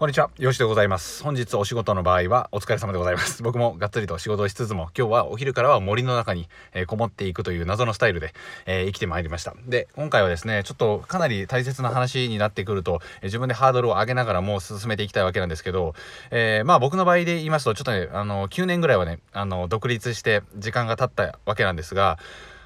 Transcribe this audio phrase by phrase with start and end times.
[0.00, 1.22] こんにちは、よしでございます。
[1.22, 3.42] 本日お仕事の場合はお疲れ様でございます。
[3.44, 8.32] 僕もがっつりと仕事をしつつも、今日はお昼からは森の中に、えー、こもっていくという謎のスタイルで、
[8.64, 9.52] えー、生きてまいりました。
[9.66, 15.94] で、今回はですね、ちょっとかなり大切な話になってくると、えー、自分でハードルを上げながらもう進めていきたいわけなんですけど、
[16.30, 22.18] えまあ僕の場合で言いますと、ちょっとね、あの、9年ぐらいはね、あの、独立して時間が経ったわけなんですが、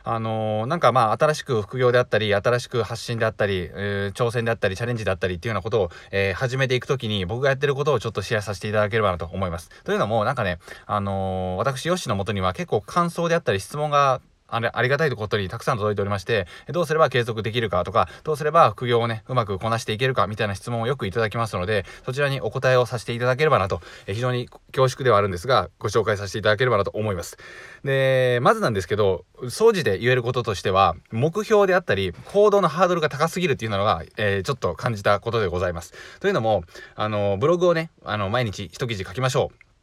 [0.04, 9.70] あの、なんかまあ新しく副業であったり新しく発信であったり、えー、挑戦であったりチャレンジであったりっていうようなことを、えー、始めていく時に僕がやってることをちょっとシェアさせていただければなと思います。
[9.82, 27.36] というのもなんかね、あの私ヨッシのもとには結構感想であったり質問があれ、ありがたいことにたくさん届いておりまして、どうすれば継続できるかとか、どうすれば副業をね、うまくこなしていけるかみたいな質問をよくいただきますので、そちらにお答えをさせていただければなと、え非常に恐縮ではあるんですが、ご紹介させていただければなと思います。
[27.84, 35.94] で、まずなんですけど、掃除で言えることとしては、目標であったり、行動のハードルが高すぎるっていうのが、えー、ちょっと感じたことでございます。
[36.20, 39.73] というのも、あの、ブログをね、あの、毎日一記事書きましょう。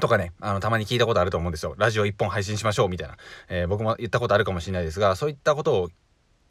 [0.00, 1.74] とかね、あの、たまに聞いたことあると思うんですよ。
[1.78, 3.16] ラジオ1本配信しましょうみたいな。
[3.48, 5.88] えー、僕も言ったことあるかもしれないですが、そういったことを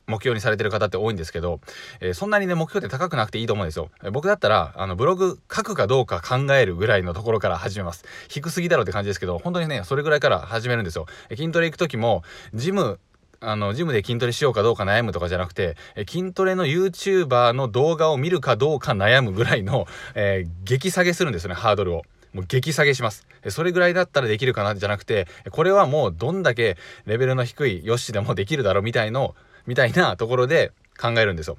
[0.08, 1.62] 目標にされてる方って多いんですけど、
[2.02, 3.90] えー、そんなにね、目標って高くなくていいと思うんですよ。
[4.12, 8.04] 僕だったら、あの、ブログ書くかどうか考えるぐらいのところから始めます。
[8.28, 11.06] 低すぎだろうって感じですけど、本当にね、それぐらいから始めるんですよ。
[11.30, 13.00] 筋トレ行く時も、ジム、
[13.40, 22.04] あの、ジムで筋トレしようかどうか悩むとかじゃなくて、え筋トレの YouTuber の動画を見るかどうか悩むぐらいの、えー、激下げするんですよね、ハードルを。
[22.34, 23.26] もう激下げします。
[23.50, 24.76] それぐらいだったらできるかな？
[24.76, 31.58] じゃなくて、これはもうどんだけレベルの低いよしでもできるだろうみたいの、みたいなところで考えるんですよ。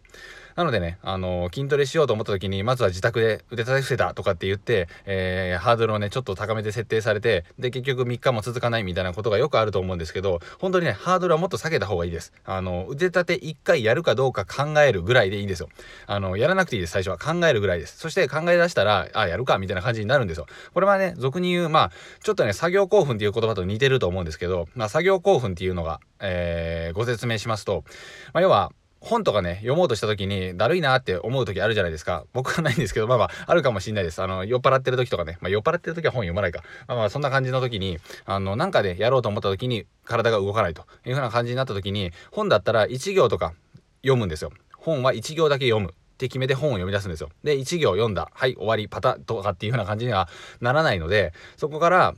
[0.57, 12.33] なのでね、あのー、筋トレしようと思った時に、まずは自宅で腕立て伏せたとかって言って、えー、ハードルをね、ちょっと高めて設定されて、で、結局3日も続かないみたいなことがよくあると思うんですけど、本当にね、ハードルはもっと下げた方がいいです。
[12.45, 15.69] あの、腕立て1回やるかどうか考えるぐらいでいいんですよ。
[16.07, 17.19] あの、やらなくていいです、最初は。
[17.19, 17.99] 考えるぐらいです。
[17.99, 20.47] そして考え出したら、あ、やるか、みたいな感じになるんですよ。
[20.73, 27.83] これはね、俗に言う、まあ、ちょっとね、作業興奮っていう言葉と似てると思うんですけど、まあ、作業興奮っていうのが、えー、ご説明しますと、
[28.33, 28.71] まあ、要は、
[29.05, 32.25] 本とかね、読もうとした時に、だるいなって思う時あるじゃないですか。
[32.33, 34.23] 僕はないんですけど、まあまあ、あるかもしんないです。
[34.23, 36.63] あの、酔っ払ってる時とかね、まあ酔っ払ってる時は本読まないか。
[36.89, 43.53] まあまあ、そんな感じの時に、あの、なんかでやろうと思った時に、体が動かないという風な感じになった時に、本だったら1行とか
[44.03, 44.53] 読むんですよ。
[44.79, 45.93] 本は1行だけ読む。
[46.15, 47.29] って決めて本を読み出すんですよ。
[47.43, 48.31] で、1行読んだ。
[48.33, 50.29] はい、終わり、パタとかっていう風な感じには
[50.61, 52.15] ならないので、そこから、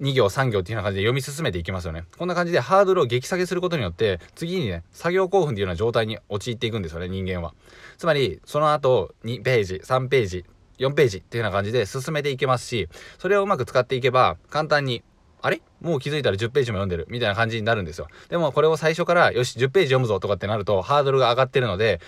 [0.00, 2.04] 2行3行っていうような感じで読み進めていきますよね。
[2.16, 7.54] こんな感じでハードルを激下げすることによって、次にね、作業興奮っていうような状態に陥っていくんですよね、人間は。
[7.96, 10.44] つまり、その後、2ページ、3ページ、
[10.78, 12.88] 4ページっていうような感じで進めていけますし、
[13.18, 15.02] それをうまく使っていけば、簡単に、
[15.40, 15.62] あれ？
[15.80, 18.08] もう気づいたら10ページも読んでるみたいな感じになるんですよ。
[18.28, 22.00] でもこれを最初から、よし、10ページ読むぞとかってなると、ハードルが上がってるので、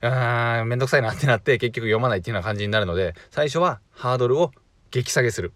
[0.00, 4.52] うーん、めんどくさいなってなって結局読まないっていうような感じになるので、最初はハードルを
[4.90, 5.52] 激下げする。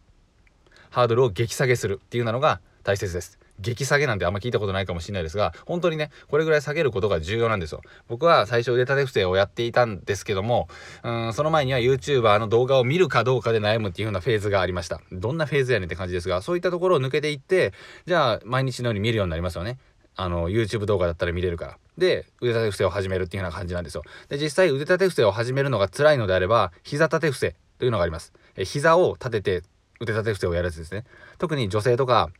[0.93, 3.39] ハードルを激下げするっていうのが大切です。
[3.61, 7.81] 激下げなんてあんま聞いたことないかもしれないですが、本当にね、これぐらい下げることが重要なんですよ。
[8.09, 10.69] 僕は最初腕立て伏せをやっていたんですけども、
[11.03, 15.01] うんその前には YouTuber の動画を見るかどうかで悩むっていう風なフェーズがありました。
[15.13, 17.73] どんなフェーズやねんって感じですが、そういったところを抜けていって、
[18.07, 19.79] じゃあ毎日のように見るようになりますよね。
[20.15, 21.79] あの、YouTube 動画だったら見れるから。
[21.97, 24.03] で、腕立て伏せを始めるっていうような感じなんですよ。
[24.29, 28.33] で、実際腕立て伏せを始めるのが辛いのであれば、膝立て伏せというのがあります。
[28.57, 29.63] え膝を立てて
[30.03, 31.05] 腕立て伏せをやるやつですね。
[31.39, 32.31] 特に女性とか、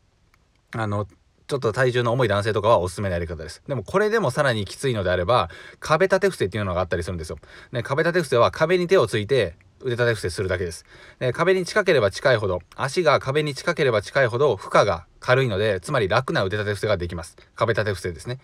[0.75, 1.07] あの、
[1.47, 3.61] ちょっと体重の重い男性とかはおすすめのやり方です。
[3.67, 7.37] でもこれでもさらにきついのであれば、壁立て伏せっていうのがあったりするんですよ。
[7.71, 10.85] ね、壁立て伏せは壁に手をついて腕立て伏せするだけです。
[11.19, 17.37] で壁に近ければ近いほど、足が壁に近ければ近いほど負荷が軽いので、つまり楽な腕立て伏せができます。
[17.55, 18.39] 壁立て伏せですね。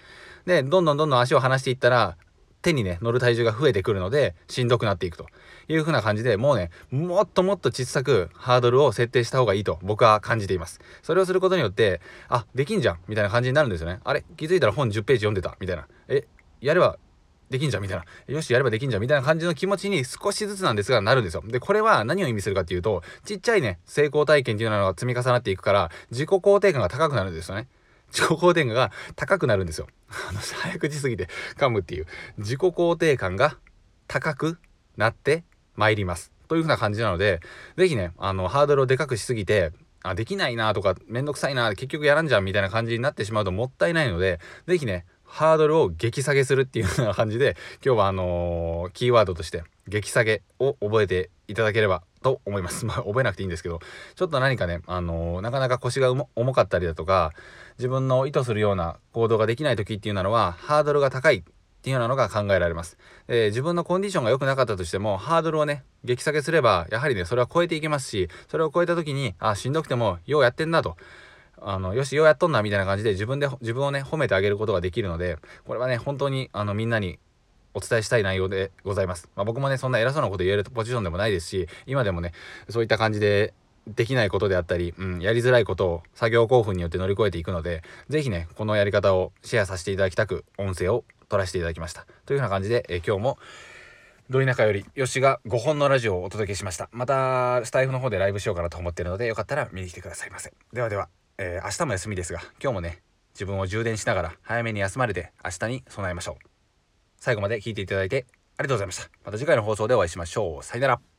[0.45, 2.17] で、どんどんどんどん足を離していったら、
[2.61, 5.27] 手にね、乗る体重が増えてくるので、しんどくなっていくと
[5.67, 10.81] いう風な感じで、もうね、もっともっと小さくハードルを設定した方がいいと僕は感じています。
[11.01, 13.99] それをすることによって、あ、できんじゃんみたいな感じになるんですよね。
[14.03, 15.87] あれ気づいたら本10ページ読んでたみたいな。
[16.07, 16.25] え、
[16.61, 16.97] やれば
[17.49, 18.05] できんじゃんみたいな。
[18.27, 21.43] よし、やればできんじゃんみたいな感じの気持ちに少しずつなんですがなるんですよ。
[21.45, 27.67] で、これは何を意味するかっていうと、ちっちゃいね、成功体験っていうのが積み重なっていくから、自己肯定感が高くなるんですよね。
[28.11, 29.87] 自己肯定感が高くなるんですよ。
[30.29, 31.27] あの、早口すぎて
[31.57, 32.07] 噛むっていう。
[32.37, 33.57] 自己肯定感が
[34.07, 34.57] 高く
[34.97, 35.43] なって
[35.75, 36.31] まいります。
[36.47, 37.41] というふうな感じなので、
[37.77, 39.71] 是非ね、あの、ハードルをでかくしすぎて、
[40.01, 47.55] あ、できないなとか、めんどくさいな、結局やらんじゃんみたいな感じになってしまうともったいないので、是非ね、ハードルを激下げするっていうような感じで、
[47.85, 52.83] 今日はあのー、キーワードとして、激下げを覚えていただければと思います。
[52.87, 53.79] まあ、覚えなくていいんですけど、
[54.15, 57.31] ちょっと何かね、あのー、なかなか腰が重かったりだとか、
[57.77, 61.43] 自分の意図するような行動ができない時っていうのは、ハードルが高い
[61.79, 62.97] っていうようなのが考えられます。
[63.27, 70.97] で自分のコンディションが良くなかったとしてもハードルをね激下げすればやはりねそれは超えていけますしそれを超えた時にあしんどくてもようやってんなと
[71.61, 77.19] あのよしようやっとんなみたいな感じで自分で自分をね褒めてあげることができるのでこれはね本当にあのみんなに
[77.73, 79.29] お伝えしたい内容でございます。
[79.35, 82.33] まあ、僕もねそんな偉そうなこと言えるポジションでもないですし今でもね
[82.69, 83.53] そういった感じで
[83.87, 92.05] できないことであったり、うん、やりづらいことを作業興奮によって乗り越えていくので是非ねこのやり方をシェアさせていただきたく音声を取らせていただきました。
[92.25, 93.37] というような感じで、え今日も
[94.29, 96.89] ど田舎よりよしが5本のラジオをお届けしました。
[96.91, 100.53] またスタイフの方でライブしようかなと思ってるのでよかったら見に来てくださいませ。
[100.73, 101.09] ではでは、
[101.41, 103.01] えー、明日も休みですが今日もね
[103.33, 106.47] 自分を充電しながら早めに休まれて明日に備えましょう。
[107.17, 108.25] 最後まで聞いていただいて
[108.57, 109.09] ありがとうございました。
[109.23, 110.63] また次回の放送でお会いしましょう。
[110.63, 111.18] さよなら。